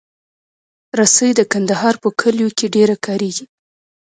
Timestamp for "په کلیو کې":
2.03-2.65